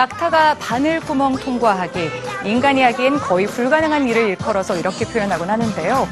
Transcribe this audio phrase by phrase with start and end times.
[0.00, 2.10] 낙타가 바늘 구멍 통과하기,
[2.46, 6.08] 인간이 하기엔 거의 불가능한 일을 일컬어서 이렇게 표현하곤 하는데요.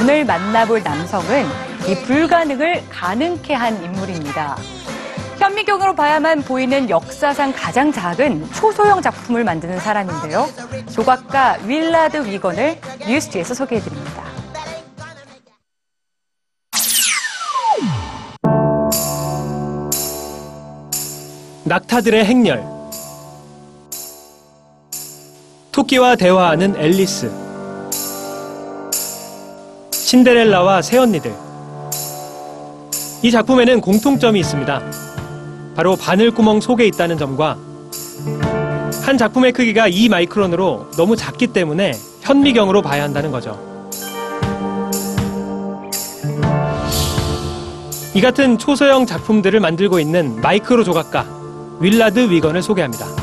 [0.00, 1.46] 오늘 만나볼 남성은
[1.88, 4.56] 이 불가능을 가능케 한 인물입니다.
[5.38, 10.46] 현미경으로 봐야만 보이는 역사상 가장 작은 초소형 작품을 만드는 사람인데요.
[10.92, 12.78] 조각가 윌라드 위건을
[13.08, 14.22] 뉴스지에서 소개해드립니다.
[21.64, 22.81] 낙타들의 행렬
[25.82, 27.30] 토끼와 대화하는 앨리스
[29.90, 31.34] 신데렐라와 새언니들
[33.22, 34.82] 이 작품에는 공통점이 있습니다.
[35.74, 37.56] 바로 바늘구멍 속에 있다는 점과
[39.02, 43.58] 한 작품의 크기가 2 마이크론으로 너무 작기 때문에 현미경으로 봐야 한다는 거죠.
[48.14, 51.26] 이 같은 초소형 작품들을 만들고 있는 마이크로 조각가
[51.80, 53.21] 윌라드 위건을 소개합니다.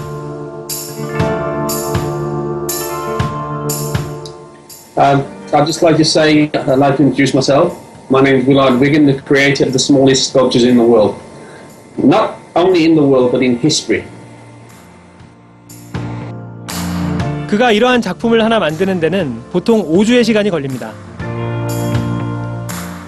[5.00, 7.72] Um, I'd just like to say, I'd like to introduce myself.
[8.10, 11.16] My name is Willard Wigan, the creator of the smallest sculptures in the world.
[11.96, 14.04] Not only in the world, but in history.
[17.48, 20.92] 그가 이러한 작품을 하나 만드는 데는 보통 5주의 시간이 걸립니다.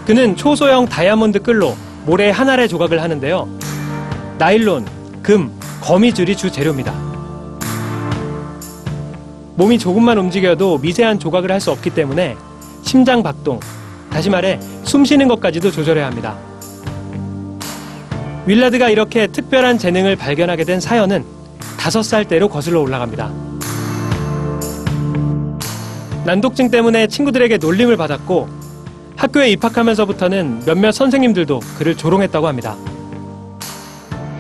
[0.06, 3.50] 그는 초소형 다이아몬드 끌로 모래 한 알의 조각을 하는데요.
[4.38, 4.86] 나일론,
[5.22, 7.11] 금, 거미줄이 주 재료입니다.
[9.56, 12.36] 몸이 조금만 움직여도 미세한 조각을 할 수 없기 때문에
[12.82, 13.60] 심장 박동,
[14.10, 16.36] 다시 말해 숨 쉬는 것까지도 조절해야 합니다.
[18.48, 21.24] 윌라드가 이렇게 특별한 재능을 발견하게 된 사연은
[21.78, 23.32] 다섯 살 때로 거슬러 올라갑니다.
[26.26, 28.48] 난독증 때문에 친구들에게 놀림을 받았고
[29.16, 32.76] 학교에 입학하면서부터는 몇몇 선생님들도 그를 조롱했다고 합니다.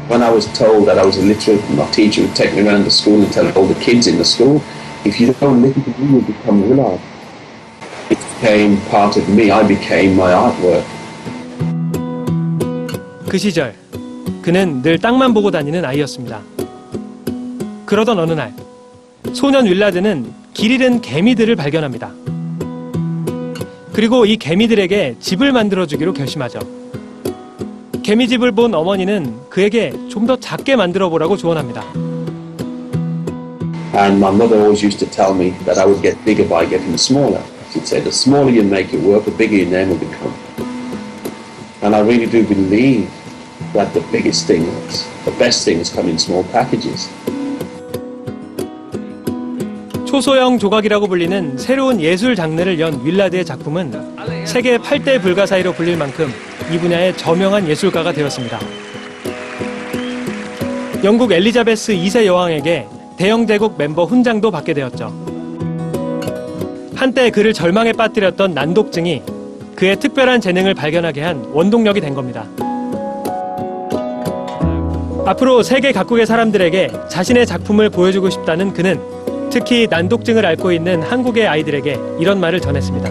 [0.09, 2.91] When I was told that I was illiterate, my teacher would take me around the
[2.91, 4.59] school and tell all the kids in the school,
[5.06, 7.00] if you don't listen to me, you'll become Willard.
[8.09, 9.51] It became part of me.
[9.51, 10.84] I became my artwork.
[13.28, 13.73] 그 시절
[14.41, 16.41] 그는 늘 땅만 보고 다니는 아이였습니다.
[17.85, 18.53] 그러던 어느 날
[19.34, 22.12] 소년 윌라드는 길 잃은 개미들을 발견합니다.
[23.94, 26.59] 그리고 이 개미들에게 집을 만들어 주기로 결심하죠.
[28.03, 31.83] 개미집을 본 어머니는 그에게 좀 더 작게 만들어 보라고 조언합니다.
[33.94, 36.96] And my mother always used to tell me that I would get bigger by getting
[36.97, 37.44] smaller.
[37.72, 40.34] She'd say, the smaller you make it work, the bigger your name will become.
[41.81, 43.12] And I really do believe
[43.74, 47.09] that the biggest things, the best things come in small packages.
[50.06, 56.30] 초소형 조각이라고 불리는 새로운 예술 장르를 연 윌라드의 작품은 세계 8대 불가사의로 불릴 만큼
[56.69, 58.59] 이 분야의 저명한 예술가가 되었습니다.
[61.06, 65.14] 영국 엘리자베스 2세 여왕에게 대영제국 멤버 훈장도 받게 되었죠.
[66.96, 69.24] 한때 그를 절망에 빠뜨렸던 난독증이
[69.76, 72.46] 그의 특별한 재능을 발견하게 한 원동력이 된 겁니다.
[75.26, 79.00] 앞으로 세계 각국의 사람들에게 자신의 작품을 보여주고 싶다는 그는
[79.50, 83.10] 특히 난독증을 앓고 있는 한국의 아이들에게 이런 말을 전했습니다.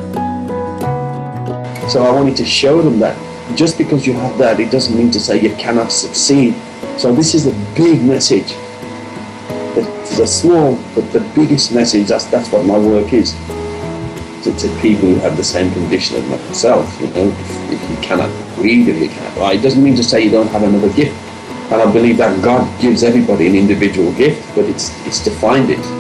[1.89, 3.17] So I wanted to show them that
[3.57, 6.55] just because you have that, it doesn't mean to say you cannot succeed.
[6.97, 8.55] So this is a big message.
[10.19, 12.09] A small, but the biggest message.
[12.09, 13.33] That's that's what my work is.
[14.43, 17.97] To, to people who have the same condition as myself, you know, if, if you
[18.03, 18.29] cannot
[18.59, 21.17] read or you cannot write, it doesn't mean to say you don't have another gift.
[21.73, 25.71] And I believe that God gives everybody an individual gift, but it's it's to find
[25.71, 26.00] it.